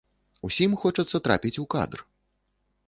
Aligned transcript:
Усім 0.47 0.71
хочацца 0.83 1.17
трапіць 1.29 1.55
у 1.67 1.67
кадр. 1.77 1.99